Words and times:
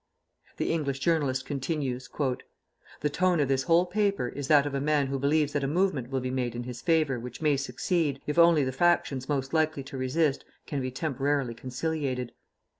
The 0.57 0.71
English 0.71 0.97
journalist 0.97 1.45
continues, 1.45 2.09
"The 3.01 3.09
tone 3.11 3.39
of 3.39 3.47
this 3.47 3.61
whole 3.61 3.85
paper 3.85 4.29
is 4.29 4.47
that 4.47 4.65
of 4.65 4.73
a 4.73 4.81
man 4.81 5.05
who 5.05 5.19
believes 5.19 5.53
that 5.53 5.63
a 5.63 5.67
movement 5.67 6.09
will 6.09 6.21
be 6.21 6.31
made 6.31 6.55
in 6.55 6.63
his 6.63 6.81
favor 6.81 7.19
which 7.19 7.39
may 7.39 7.55
succeed, 7.55 8.19
if 8.25 8.39
only 8.39 8.63
the 8.63 8.71
factions 8.71 9.29
most 9.29 9.53
likely 9.53 9.83
to 9.83 9.99
resist 9.99 10.43
can 10.65 10.81
be 10.81 10.89
temporarily 10.89 11.53
conciliated. 11.53 12.31